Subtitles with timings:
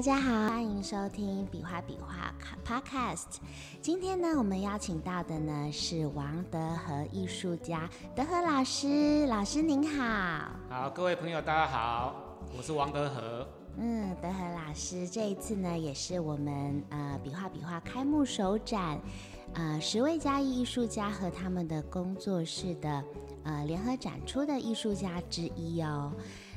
[0.00, 2.34] 大家好，欢迎收听比划比画
[2.64, 3.36] Podcast。
[3.82, 10.48] 今天呢，我们邀请到的呢是王德和艺术家，德和老师，老师您好。
[10.70, 12.14] 好，各位朋友大家好，
[12.56, 13.46] 我是王德和。
[13.76, 18.98] 嗯，德和老师这一次呢，也是我们呃比划比画开幕首展，
[19.52, 23.04] 呃十位嘉义艺术家和他们的工作室的
[23.44, 26.10] 呃联合展出的艺术家之一哦。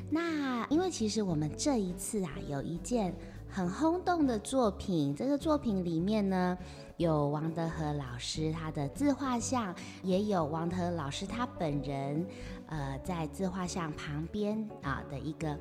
[0.09, 3.13] 那因为其实我们这一次啊，有一件
[3.53, 6.57] 很轰动的作品，这个作品里面呢，
[6.97, 12.25] 有王德和老师他的自画像，也有王德和老师他本人，
[12.65, 15.55] 呃，在自画像旁边啊的一个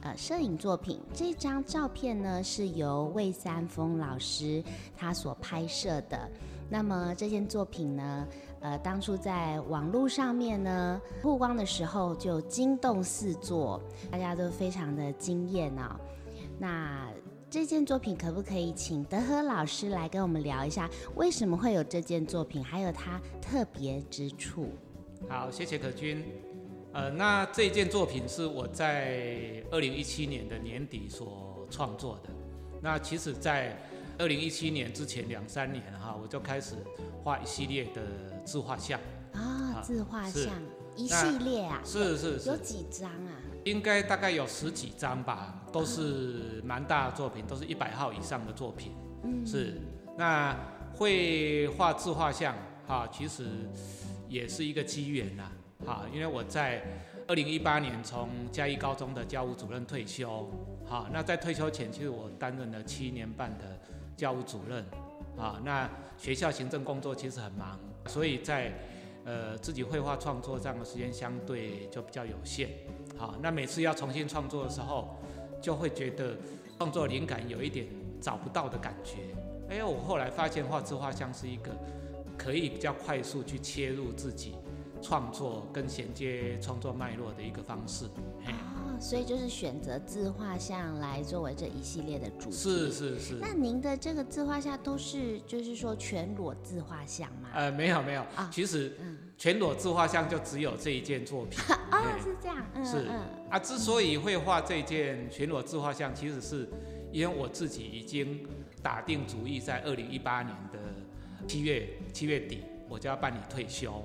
[0.00, 1.00] 呃摄影作品。
[1.14, 4.60] 这张照片呢，是由魏三丰老师
[4.96, 6.28] 他所拍摄的。
[6.68, 8.26] 那么这件作品呢，
[8.58, 15.94] 呃，当初在网络上面呢曝光的时候就惊动四座，大家都非常的惊艳哦。
[16.58, 17.06] 那
[17.56, 24.68] 这件作品可不可以请德和老师来跟我们聊一下，为什么会有这件作品，还有它特别之处？
[25.26, 26.22] 好，谢谢可君。
[26.92, 32.28] 呃，那这件作品是我在二零一七年的年底所创作的。
[32.82, 33.74] 那其实，在
[34.18, 36.74] 二零一七年之前两三年哈，我就开始
[37.24, 38.02] 画一系列的
[38.44, 39.00] 自画像
[39.32, 40.52] 啊，自画像
[40.94, 43.32] 一系列啊，是是是，有几张啊？
[43.66, 48.92] 应该大概有十几张吧，都是蛮大的作品，都是一百号以上的作品。
[49.24, 49.80] 嗯，是。
[50.16, 50.56] 那
[50.94, 52.54] 会画自画像
[52.86, 53.44] 哈，其实
[54.28, 55.50] 也是一个机缘呐，
[55.84, 56.80] 哈，因为我在
[57.26, 60.48] 二零一八年从嘉义高中的教务主任退休，
[60.88, 63.64] 哈，那在退休前，其实我担任了七年半的。
[64.16, 64.82] 教务主任，
[65.36, 68.72] 啊，那学校行政工作其实很忙，所以在
[69.26, 72.70] 呃自己绘画创作上的时间相对就比较有限，
[73.16, 75.16] 好，那每次要重新创作的时候，
[75.60, 76.36] 就会觉得
[76.78, 77.86] 创作灵感有一点
[78.20, 79.34] 找不到的感觉。
[79.70, 81.70] 哎，我后来发现画自画像是一个
[82.36, 84.54] 可以比较快速去切入自己
[85.02, 88.06] 创作跟衔接创作脉络的一个方式。
[88.98, 92.56] 所以就是选择自画像来作为这一系列的主题。
[92.56, 93.34] 是是是。
[93.34, 97.50] 那您的这个自画像都是就是说全裸自画像吗？
[97.54, 98.96] 呃，没有没有啊，其实
[99.38, 101.58] 全裸自画像就只有这一件作品。
[101.92, 102.56] 哦，是这样。
[102.74, 103.20] 嗯、是嗯
[103.50, 106.68] 啊，之所以会画这件全裸自画像，其实是
[107.12, 108.46] 因为我自己已经
[108.82, 110.78] 打定主意，在二零一八年的
[111.46, 114.02] 七月七月底，我就要办理退休。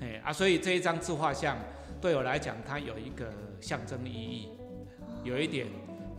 [0.00, 1.56] 哎啊，所以这一张自画像。
[2.00, 3.32] 对我来讲，它有一个
[3.62, 4.50] 象征意义，
[5.22, 5.66] 有一点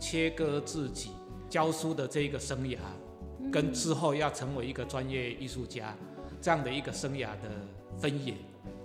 [0.00, 1.12] 切割自己
[1.48, 2.78] 教书的这一个生涯，
[3.52, 5.94] 跟之后要成为一个专业艺术家
[6.40, 7.48] 这样的一个生涯的
[8.00, 8.34] 分野。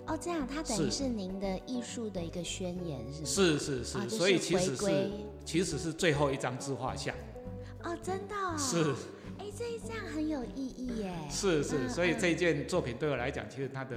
[0.06, 5.10] 哦，这样，它等于是您的艺术的一个宣言，是是是是，所以其实是
[5.44, 7.14] 其实是最后一张自画像。
[7.82, 8.34] 哦，真的？
[8.58, 8.94] 是。
[9.38, 11.12] 哎，这一张很有意义耶。
[11.30, 13.96] 是是，所以这件作品对我来讲，其实它的。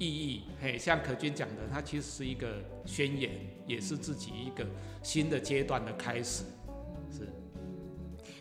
[0.00, 3.32] 意义，嘿，像可君讲的，它其实是一个宣言，
[3.66, 4.64] 也是自己一个
[5.02, 6.44] 新的阶段的开始，
[7.10, 7.28] 是。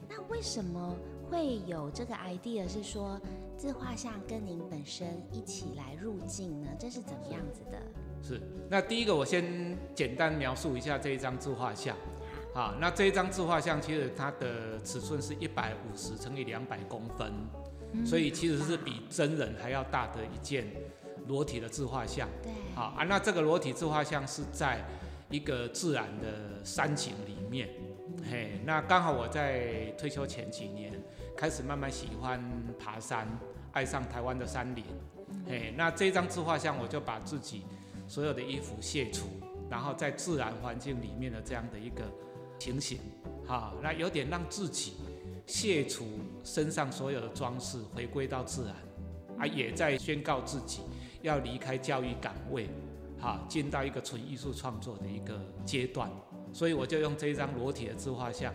[0.07, 0.96] 那为什么
[1.29, 2.67] 会有这个 idea？
[2.67, 3.19] 是说
[3.57, 6.69] 自画像跟您本身一起来入境呢？
[6.79, 7.79] 这是怎么样子的？
[8.21, 8.41] 是。
[8.69, 11.95] 那第一个，我先简单描述一下这一张自画像。
[12.53, 17.31] 好，那这一张自画像其实它的尺寸是一百五十乘以两百公分，
[17.93, 20.66] 嗯，所以其实是比真人还要大的一件。
[21.27, 24.81] 裸体的自画像，对，好啊，那这个裸体自画像是在
[25.29, 27.67] 一个自然的山景里面，
[28.31, 30.89] 嘿，那刚好我在退休前几年
[31.37, 32.43] 开始慢慢喜欢
[32.79, 33.27] 爬山，
[33.71, 34.83] 爱上台湾的山林，
[35.47, 37.63] 嘿，那这张自画像我就把自己
[38.07, 39.27] 所有的衣服卸除，
[39.69, 42.03] 然后在自然环境里面的这样的一个
[42.57, 42.97] 情形，
[43.45, 44.95] 哈，那有点让自己
[45.45, 46.07] 卸除
[46.43, 48.75] 身上所有的装饰，回归到自然，
[49.37, 50.81] 啊，也在宣告自己。
[51.23, 52.69] 要离开教育岗位，
[53.19, 56.09] 哈，进到一个纯艺术创作的一个阶段，
[56.53, 58.53] 所以我就用这一张裸体的自画像，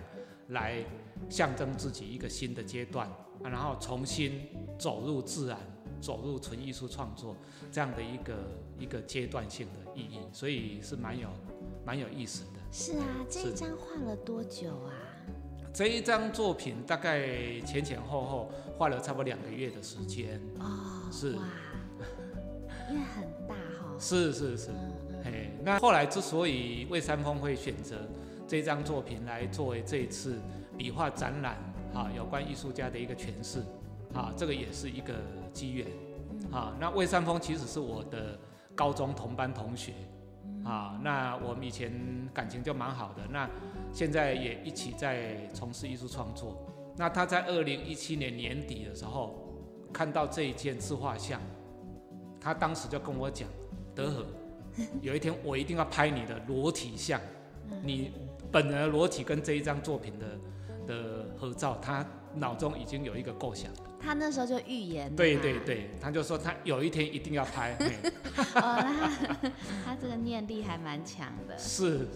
[0.50, 0.82] 来
[1.28, 3.10] 象征自己一个新的阶段，
[3.42, 4.48] 然后重新
[4.78, 5.58] 走入自然，
[6.00, 7.36] 走入纯艺术创作
[7.70, 8.34] 这样的一个
[8.78, 11.28] 一个阶段性的意义，所以是蛮有
[11.84, 12.60] 蛮有意思的。
[12.70, 14.92] 是啊，这一张画了多久啊？
[15.74, 20.40] 这一张作品大概前前后后画了差不多两个月的时间。
[20.58, 21.42] 哦，是哇。
[22.90, 24.70] 因为很大哈，是是是，
[25.24, 27.96] 嘿，那后来之所以魏三丰会选择
[28.46, 30.38] 这张作品来作为这一次
[30.82, 31.54] 比画展览，
[31.94, 33.60] 啊，有关艺术家的一个诠释，
[34.12, 35.14] 啊，这个也是一个
[35.52, 35.86] 机缘，
[36.50, 38.36] 啊，那魏三丰其实是我的
[38.74, 39.92] 高中同班同学，
[40.64, 41.92] 啊，那我们以前
[42.34, 43.48] 感情就蛮好的，那
[43.92, 46.66] 现在也一起在从事艺术创作。
[46.96, 49.54] 那他在二零一七年年底的时候
[49.92, 51.40] 看到这一件自画像，
[52.40, 53.48] 他当时就跟我讲
[53.94, 54.26] ：“德和，
[55.00, 57.20] 有一天我一定要拍你的裸体像，
[57.84, 58.10] 你
[58.50, 60.26] 本人的裸体跟这一张作品的
[60.86, 63.70] 的合照。”他脑中已经有一个构想。
[64.00, 65.14] 他那时候就预言。
[65.14, 67.76] 对对对，他就说他有一天一定要拍。
[68.56, 68.82] 哦，
[69.34, 69.50] 他
[69.84, 71.56] 他这个念力还蛮强的。
[71.56, 72.08] 是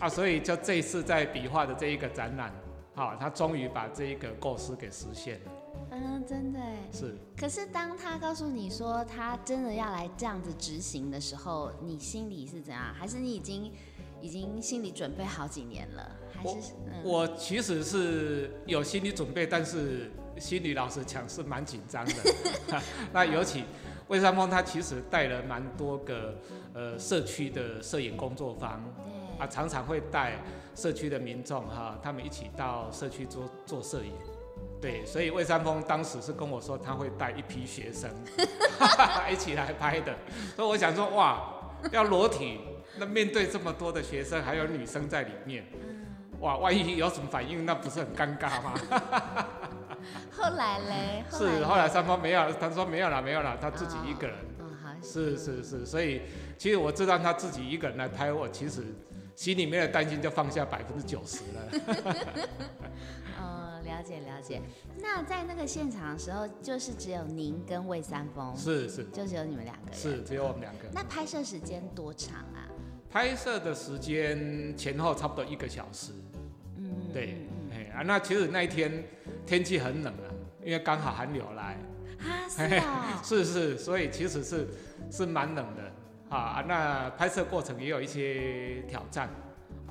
[0.00, 2.52] 啊，所以就这一次在笔画的这一个展览，
[2.94, 5.52] 好，他终于把这一个构思给实现了。
[5.90, 6.76] 嗯，真的哎。
[6.92, 7.16] 是。
[7.36, 12.92] 可是当他告诉你说他真的要来这样子执行的时候，你心里是怎样？
[12.94, 13.72] 还是你已经
[14.22, 16.10] 已经心里准备好几年了？
[16.32, 16.48] 还是？
[16.48, 20.10] 我，嗯、我其实是有心理准备，但是。
[20.38, 22.14] 心理老实讲是蛮紧张的，
[23.12, 23.64] 那尤其
[24.08, 26.34] 魏三丰他其实带了蛮多个
[26.72, 28.82] 呃社区的摄影工作坊，
[29.38, 30.42] 啊常常会带
[30.74, 34.12] 社区的民众哈，他们一起到社区做做摄影，
[34.80, 38.10] 对，所以魏三丰当时是跟我说他会带一批学生
[39.30, 40.16] 一起来拍的，
[40.56, 42.58] 所以我想说哇，要裸体，
[42.98, 45.64] 那面对这么多的学生还有女生在里面，
[46.40, 48.74] 哇，万一有什么反应，那不是很尴尬吗？
[50.32, 51.24] 后来嘞？
[51.30, 54.36] 是后来三丰没有，他说没有了，没有了，他自己一个人。
[54.58, 54.90] 哦，好。
[55.02, 56.22] 是是是，所以
[56.58, 58.84] 其实我知道他自己一个人来拍我，其实
[59.36, 61.60] 心里面的担心就放下百分之九十了。
[63.40, 64.60] 哦，了解了解。
[64.98, 68.54] 那在那个现场的时候，就是只有您跟魏三丰。
[68.56, 69.04] 是是。
[69.12, 69.98] 就只有你们两个人。
[69.98, 70.80] 是，只有我们两个。
[70.92, 72.66] 那拍摄时间多长啊？
[73.12, 76.12] 拍摄的时间前后差不多一个小时。
[76.78, 77.12] 嗯。
[77.12, 77.36] 对。
[77.94, 79.04] 啊，那其实那一天
[79.44, 80.32] 天气很冷啊，
[80.64, 81.76] 因为刚好寒流来。
[82.20, 83.20] 啊， 是啊。
[83.22, 84.66] 是是，所以其实是
[85.10, 85.92] 是蛮冷的
[86.34, 86.64] 啊。
[86.66, 89.28] 那拍摄过程也有一些挑战，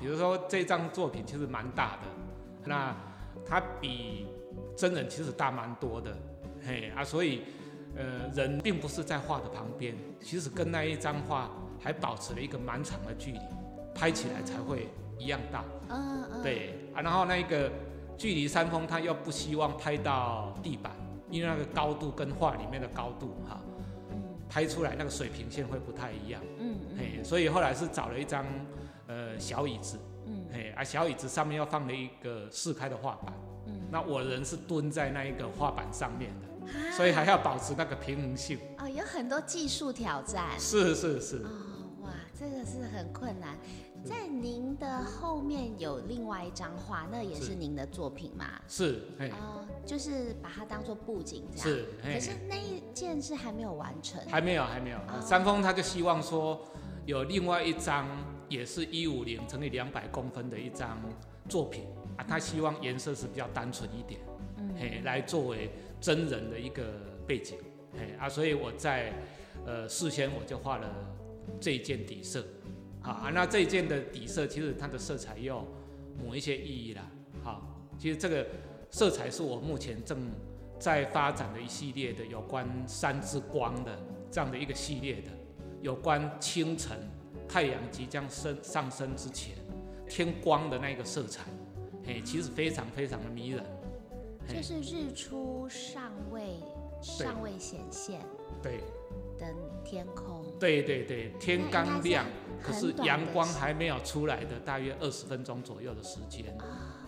[0.00, 2.08] 比如说这张作品其实蛮大的，
[2.64, 2.92] 那
[3.46, 4.26] 它比
[4.76, 6.12] 真人其实大蛮多的，
[6.66, 7.42] 嘿啊，所以
[7.96, 11.48] 呃人并不是在画的旁边，其实跟那一张画
[11.82, 13.40] 还保持了一个蛮长的距离，
[13.94, 14.88] 拍起来才会
[15.18, 15.64] 一样大。
[15.88, 16.42] 嗯嗯。
[16.42, 17.70] 对啊，然后那一个。
[18.18, 20.92] 距离山峰，他又不希望拍到地板，
[21.28, 23.60] 因为那个高度跟画里面的高度哈，
[24.48, 26.40] 拍出来那个水平线会不太一样。
[26.58, 28.44] 嗯，嘿，所以后来是找了一张
[29.08, 33.34] 呃小椅子，嗯，嘿，啊小椅子上面又放了一个四开的画板，
[33.66, 38.56] 嗯，那我人是蹲在那一个画板上面的，所以还要保持那个平衡性。
[38.78, 40.50] 哦，有很多技术挑战。
[40.60, 41.44] 是是是。
[42.42, 43.56] 这个是很困难。
[44.04, 48.60] 在您的后面有另外一张画，那也是您的作品吗？
[48.66, 49.00] 是，
[49.86, 51.68] 就是把它当做布景这样。
[51.68, 54.20] 是，可是那一件是还没有完成。
[54.28, 54.96] 还没有，还没有。
[54.96, 56.60] 哦、三丰他就希望说
[57.06, 58.08] 有另外一张，
[58.48, 60.98] 也是一五零乘以两百公分的一张
[61.48, 61.84] 作品
[62.16, 64.20] 啊，他希望颜色是比较单纯一点，
[64.56, 66.82] 嗯，嘿，来作为真人的一个
[67.24, 67.56] 背景，
[67.92, 69.12] 嘿啊，所以我在
[69.64, 70.88] 呃事先我就画了
[71.62, 72.44] 这一件底色。
[73.00, 75.66] 好啊，那这一件的底色其实它的色彩也有
[76.22, 77.10] 某一些意义啦。
[77.42, 77.62] 好，
[77.98, 78.46] 其实这个
[78.90, 80.30] 色彩是我目前正
[80.78, 83.98] 在发展的一系列的有关山之光的
[84.30, 85.30] 这样的一个系列的，
[85.80, 86.98] 有关清晨
[87.48, 89.56] 太阳即将升上升之前
[90.08, 91.42] 天光的那个色彩，
[92.04, 93.64] 嘿，其实非常非常的迷人。
[94.46, 96.60] 就是日出尚未
[97.02, 98.20] 尚未显现。
[98.62, 98.80] 对。
[99.38, 99.52] 的
[99.84, 100.44] 天空。
[100.60, 102.24] 对对对，天刚亮。
[102.62, 106.56] 可是阳光还没有出来的，大约二十分钟左右的时间，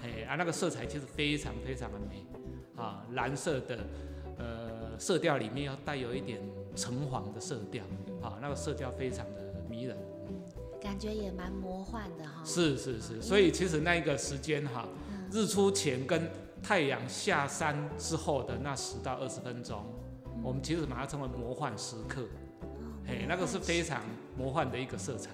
[0.03, 2.27] 嘿啊，那个色彩其实非常非常的美，
[2.75, 3.79] 啊，蓝色的，
[4.37, 6.41] 呃，色调里面要带有一点
[6.75, 7.85] 橙黄的色调，
[8.21, 9.97] 啊，那个色调非常的迷人，
[10.81, 12.43] 感觉也蛮魔幻的哈。
[12.45, 14.89] 是是是，所以其实那个时间哈，
[15.31, 16.29] 日出前跟
[16.65, 19.85] 太阳下山之后的那十到二十分钟，
[20.43, 22.27] 我们其实把它称为魔幻时刻，
[23.07, 24.01] 嘿，那个是非常
[24.35, 25.31] 魔幻的一个色彩。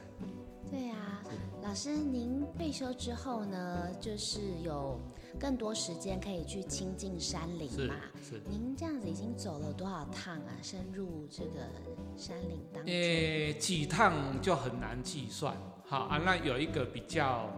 [0.68, 1.22] 对啊，
[1.62, 5.00] 老师，您退休之后呢，就是有
[5.38, 7.94] 更多时间可以去亲近山林嘛？
[8.20, 8.36] 是。
[8.36, 10.50] 是您这样子已经走了多少趟啊？
[10.62, 11.60] 深入这个
[12.16, 12.92] 山林当中？
[12.92, 15.56] 诶，几趟就很难计算。
[15.84, 17.48] 好啊，那有一个比较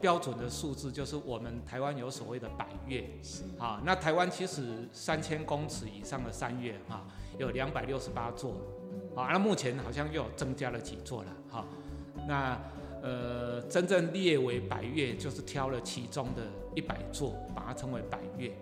[0.00, 3.08] 标准的数字，就是我们台湾有所谓的百月。
[3.22, 3.42] 是。
[3.58, 7.04] 好，那台湾其实三千公尺以上的山岳哈，
[7.38, 8.54] 有两百六十八座。
[9.14, 11.30] 啊，那目前好像又增加了几座了。
[11.50, 11.64] 哈。
[12.28, 12.58] 那
[13.02, 16.42] 呃，真正列为百月，就是挑了其中的
[16.74, 18.52] 一百座，把它称为百岳。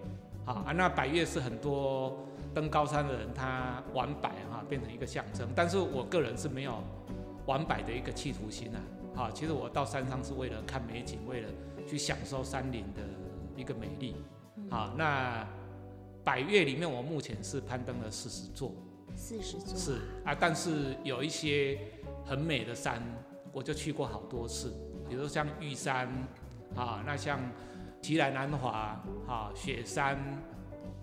[0.44, 5.48] 好啊，那百月是很多登高山的人他玩百哈，变成一个象征。
[5.56, 6.82] 但是我个人是没有
[7.46, 8.78] 玩百的一个企图心啊。
[9.14, 11.49] 好，其实我到山上是为了看美景，为了
[11.87, 13.02] 去享受山林的
[13.56, 14.16] 一个美丽。
[14.71, 15.47] 好，那
[16.25, 18.73] 百岳里面我目前是攀登了四十座，
[19.14, 21.78] 四十座是啊，但是有一些
[22.25, 23.00] 很美的山，
[23.52, 24.73] 我就去过好多次，
[25.09, 26.09] 比如像玉山
[26.75, 27.38] 啊，那像
[28.02, 30.18] 奇莱南华啊，雪山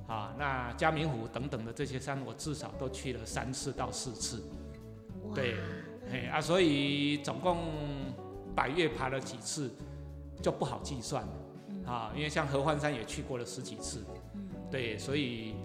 [0.07, 4.43] 啊，那嘉明湖等等的这些山，我至少都去了三次到四次。
[5.33, 5.55] 对，
[6.11, 7.57] 哎啊，所以总共
[8.55, 9.71] 百岳爬了几次
[10.41, 11.33] 就不好计算了，
[11.69, 14.03] 嗯、啊，因为像合欢山也去过了十几次，
[14.33, 15.55] 嗯、对，所以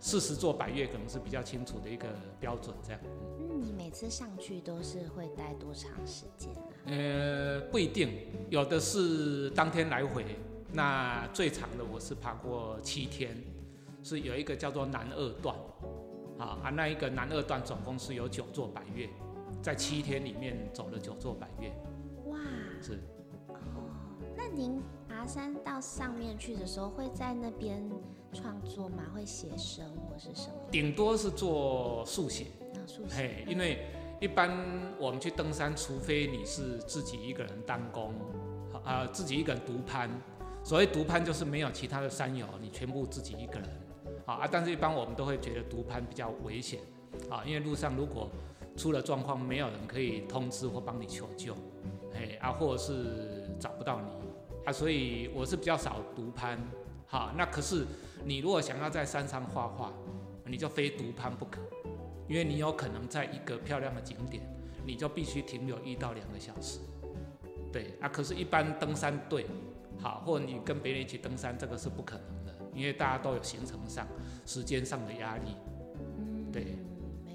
[0.00, 2.08] 四十座百岳可能是比较清楚的一个
[2.40, 3.00] 标准，这样。
[3.38, 6.62] 嗯，你每次上去都是会待多长时间啊？
[6.86, 8.08] 呃，不一定，
[8.48, 10.24] 有的是当天来回，
[10.72, 13.36] 那最长的我是爬过七天，
[14.02, 15.54] 是有一个叫做南二段。
[16.38, 19.08] 啊，那一个南二段总共是有九座百岳，
[19.62, 21.72] 在七天里面走了九座百岳。
[22.26, 22.36] 哇，
[22.80, 22.98] 是。
[23.48, 23.88] 哦，
[24.36, 27.88] 那您爬山到上面去的时候，会在那边
[28.32, 29.04] 创作吗？
[29.14, 30.54] 会写生或是什么？
[30.70, 32.46] 顶多是做速写。
[32.74, 33.14] 啊，速写。
[33.14, 33.86] 嘿，因为
[34.20, 34.50] 一般
[34.98, 38.12] 我们去登山，除非你是自己一个人单攻，
[38.84, 40.10] 啊，自己一个人独攀。
[40.64, 43.68] 所谓独攀，就是没有其他的山友，你全部自己一个人。
[44.26, 46.80] 啊，但是一般我们都会觉得独攀比较危险，
[47.28, 48.28] 啊，因为路上如果
[48.76, 51.54] 出了状况，没有人可以通知或帮你求救，
[52.14, 54.10] 哎，啊，或者是找不到你，
[54.64, 56.58] 啊，所以我是比较少独攀，
[57.06, 57.86] 好，那可是
[58.24, 59.92] 你如果想要在山上画画，
[60.46, 61.60] 你就非独攀不可，
[62.28, 64.42] 因为你有可能在一个漂亮的景点，
[64.84, 66.80] 你就必须停留一到两个小时，
[67.72, 69.46] 对，啊，可是，一般登山队，
[70.00, 72.52] 好，或你跟别人一起登山，这个是不可能的。
[72.74, 74.08] 因为大家都有行程上、
[74.46, 75.54] 时间上的压力，
[76.16, 76.91] 嗯，对，没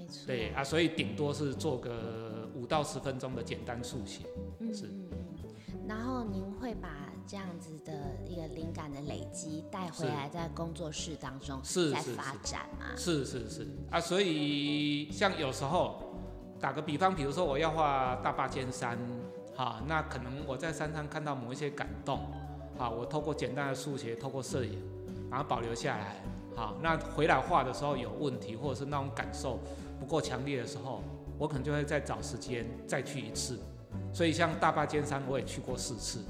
[0.08, 4.24] 错，对啊，所以顶多是做个五到十分钟的简单速写，
[4.60, 4.88] 嗯，是，
[5.86, 6.88] 然后您会把
[7.26, 7.92] 这样子的
[8.26, 12.86] 一个灵感的累积带回来，在工作室当中是再发展吗？
[12.96, 16.02] 是是是啊，所以像有时候
[16.60, 18.98] 打个比方，比如说我要画大霸尖山，
[19.54, 22.20] 哈，那可能我在山上看到某一些感动，
[22.78, 24.82] 啊，我透过简单的速写，透过摄影。
[25.30, 26.22] 然后保留下来，
[26.56, 29.58] 好，那回来画的时候有问题，或者是那种感受
[29.98, 31.02] 不够强烈的时候，
[31.38, 33.58] 我可能就会再找时间再去一次。
[34.12, 36.20] 所以像大坝尖山，我也去过四次。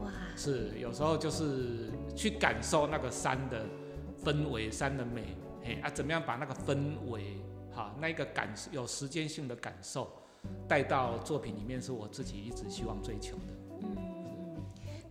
[0.00, 3.64] 哇，是有时候就是去感受那个山的
[4.24, 7.38] 氛围、山的美，嘿啊，怎么样把那个氛围，
[7.72, 10.10] 哈，那一个感有时间性的感受
[10.68, 13.63] 带到作品里面，是我自己一直希望追求的。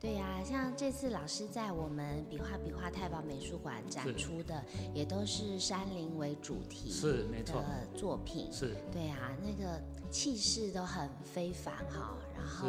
[0.04, 4.62] 对呀、啊，像这次老师在我们比划比划太保美术馆展出的，
[4.94, 8.52] 也都是山林为主题是没错的作品。
[8.52, 9.82] 是，对啊，那个
[10.12, 12.18] 气势都很非凡哈。
[12.36, 12.68] 然后，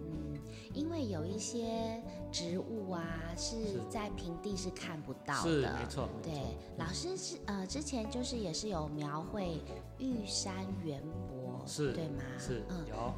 [0.00, 0.36] 嗯，
[0.74, 5.48] 因为有一些植物啊是在平地是看不到的。
[5.48, 6.08] 是，没错。
[6.20, 9.62] 对，老师是呃之前就是也是有描绘
[9.98, 12.24] 玉山圆柏，是对吗？
[12.36, 13.14] 是，嗯，有。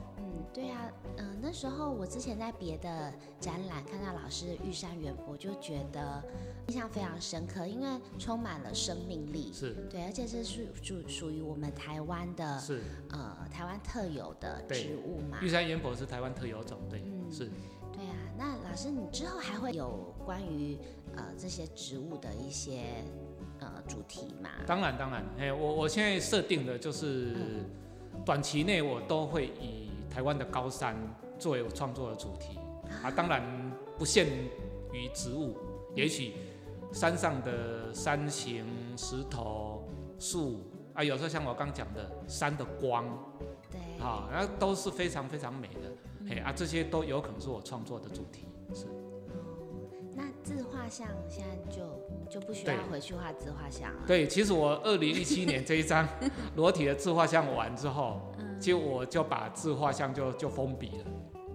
[0.52, 6.22] 对啊，嗯、呃，那时候我之前在别的展览看到老师的玉山圆柏，就觉得
[6.68, 7.86] 印象非常深刻，因为
[8.18, 9.52] 充满了生命力。
[9.52, 15.38] 是，对，而且这是属属于我们台湾的，是，呃，台湾特有的植物嘛。
[15.40, 17.50] 玉山园博是台湾特有种，对，嗯、是。
[17.92, 20.78] 对啊，那老师，你之后还会有关于
[21.16, 23.04] 呃这些植物的一些
[23.58, 24.50] 呃主题吗？
[24.66, 27.36] 当然，当然，哎，我我现在设定的就是
[28.24, 29.79] 短期内我都会以。
[30.10, 30.96] 台湾的高山
[31.38, 32.58] 作为我创作的主题
[33.02, 33.40] 啊，当然
[33.96, 34.26] 不限
[34.92, 35.56] 于植物，
[35.94, 36.34] 也许
[36.92, 39.88] 山上的山形、石头、
[40.18, 40.60] 树
[40.92, 43.06] 啊，有时候像我刚讲的山的光，
[43.70, 48.86] 对，啊，那都是非常非常美的，哎啊，这些都有可能是我创作的主题，是。
[50.16, 51.80] 那自画像现在就
[52.28, 54.00] 就不需要回去画自画像了。
[54.08, 56.06] 对，其实我二零一七年这一张
[56.56, 58.20] 裸体的自画像完之后。
[58.60, 61.04] 就我就把自画像就就封笔了，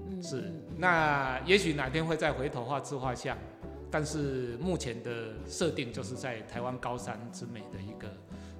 [0.07, 3.37] 嗯、是，那也许哪天会再回头画自画像，
[3.91, 8.07] 但是目前的设定就是在台湾高山之美的一个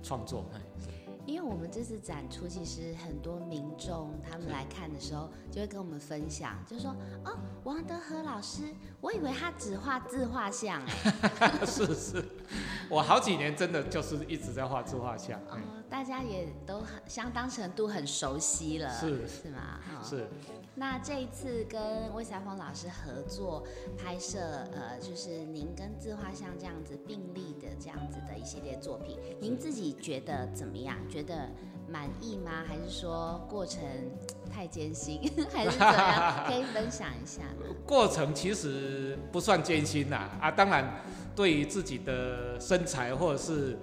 [0.04, 0.46] 创作。
[1.26, 8.72] 因为我们这次展出，其实很多民众他们来看的时候，就会跟我们分享，就说哦，王德和老师，
[9.02, 10.84] 我以为他只画自画像，
[11.42, 12.24] 哎，是是，
[12.92, 15.58] 我好几年真的就是一直在画自画像，哦，
[15.90, 19.80] 大家也都很相当程度很熟悉了，是是吗？
[19.90, 20.28] 哦、是。
[20.78, 23.64] 那这一次跟魏小峰老师合作
[23.98, 24.40] 拍摄，
[24.74, 30.98] 呃，就是您跟自画像这样子并立的这样子的一系列作品，您自己觉得怎么样？
[31.10, 31.50] 觉得
[31.88, 32.64] 满意吗？
[32.68, 33.82] 还是说过程
[34.52, 35.22] 太艰辛，
[35.54, 36.44] 还是怎样？
[36.46, 37.44] 可以分享一下。
[37.86, 41.02] 过程其实不算艰辛呐，啊，当然
[41.34, 43.78] 对于自己的身材或者是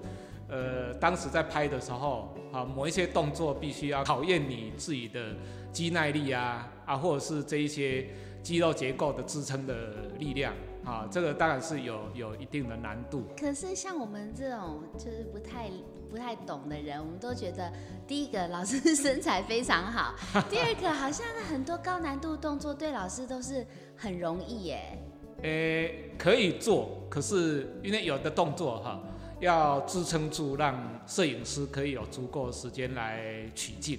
[0.53, 5.35] 呃当时在拍的时候，啊，某一些动作必须要考验你自己的
[5.73, 8.07] 肌耐力啊，啊，或者是这一些
[8.43, 9.75] 肌肉结构的支撑的
[10.19, 10.53] 力量。
[10.85, 13.23] 啊，这个当然是有有一定的难度。
[13.39, 15.71] 可是像我们这种就是不太
[16.11, 17.73] 不太懂的人，我们都觉得
[18.05, 20.13] 第一个老师身材非常好，
[20.51, 23.65] 第二个好像很多高难度动作对老师都是
[23.97, 24.99] 很容易耶。
[25.43, 29.01] 诶，可以做，可是因为有的动作哈，
[29.43, 33.99] 要支撑住，让摄影师可以有足够的时间来取景。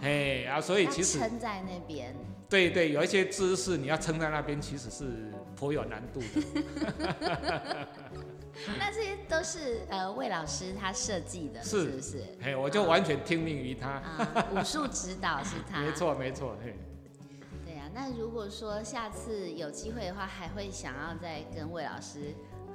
[0.00, 2.14] 哎、哦、啊，所以其实撑在那边。
[2.48, 6.26] 对对，有一些姿势你要撑在那边，其实是颇有难度的。
[8.78, 12.24] 那这些都是呃魏老师他设计的，是，是不是？
[12.42, 13.88] 哎，我就完全听命于他。
[13.88, 15.80] 啊、武术指导是他。
[15.82, 16.76] 没错没错，嘿。
[17.64, 22.32] 对啊，那如果说下次有机会的话，还会想要再跟魏老师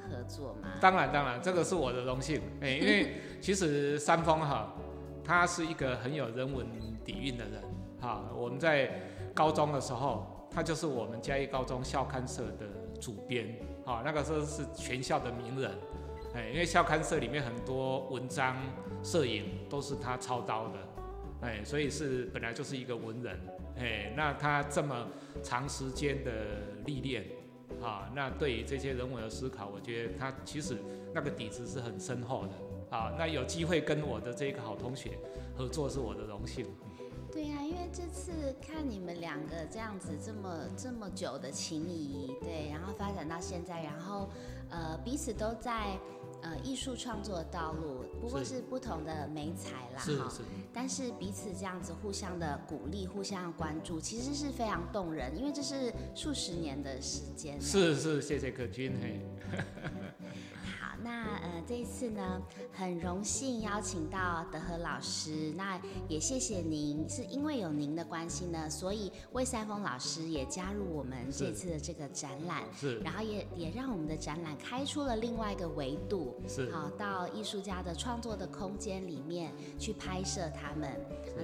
[0.09, 0.69] 合作吗？
[0.81, 2.41] 当然当然，这个是我的荣幸。
[2.61, 4.73] 哎，因为其实三丰哈，
[5.23, 6.67] 他是一个很有人文
[7.05, 7.61] 底蕴的人。
[8.01, 8.89] 哈，我们在。
[9.35, 12.65] 高中的时候，他就是我们嘉义高中校刊社的
[12.99, 15.71] 主编，哈，那个时候是全校的名人，
[16.33, 18.57] 哎，因为校刊社里面很多文章、
[19.01, 20.79] 摄影都是他操刀的，
[21.41, 23.39] 哎，所以是本来就是一个文人，
[23.77, 25.07] 哎，那他这么
[25.41, 26.31] 长时间的
[26.85, 27.23] 历练，
[27.81, 30.77] 啊，那对于这些人文的思考，我觉得他其实
[31.13, 35.17] 那个底子是很深厚的，啊，那有机会跟我的这个好同学
[35.55, 36.65] 合作是我的荣幸。
[37.31, 44.27] 对呀、因为这次看你们两个这样子这么这么久的情谊，对，然后发展到现在，然后
[44.71, 45.95] 呃彼此都在
[46.41, 50.31] 呃艺术创作的道路，不过是不同的美材啦哈，
[50.74, 57.60] 但是彼此这样子互相的鼓励、互相关注，其实是非常动人，因为这是数十年的时间。
[57.62, 59.19] 是是，谢谢可君嘿。
[61.69, 62.41] 这一次呢，
[62.73, 65.53] 很荣幸邀请到德和老师。
[65.55, 72.63] 那也谢谢您，是因为有您的关系呢，所以魏三丰老师也加入我们这次的这个展览。
[72.73, 72.97] 是。
[73.01, 76.41] 然后也也让我们的展览开出了另外一个维度。
[76.47, 76.71] 是。
[76.71, 80.89] 好，到艺术家的创作的空间里面去拍摄他们。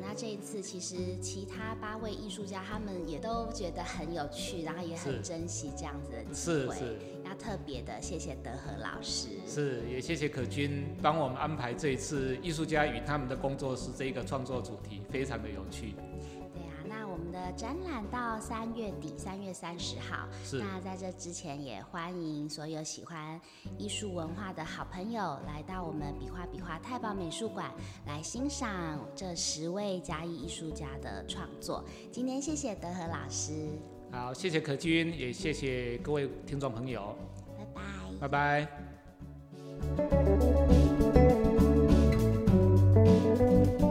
[0.02, 6.76] 那这一次其实其他八位艺术家他们也都觉得很有趣，然后也很珍惜这样子的机会。
[6.76, 7.15] 是是。
[7.36, 9.30] 要特别的谢谢德和老师。
[9.46, 15.96] 是，也谢谢可君帮我们安排这一次艺术家与他们的工作室这一个创作主题，非常的有趣。
[16.54, 20.28] 对啊，那我们的展览到三月底，三月三十号。
[20.44, 20.60] 是。
[20.60, 23.40] 那在这之前，也欢迎所有喜欢
[23.78, 27.72] 艺术文化的好朋友来到我们比划比划太保美术馆
[28.06, 31.84] 来欣赏这十位嘉义艺术家的创作。
[32.12, 33.70] 今天谢谢德和老师。
[34.12, 37.18] 好，谢谢可君，也谢谢各位听众朋友。
[37.58, 37.82] 拜拜。
[38.20, 38.28] 拜
[43.78, 43.85] 拜。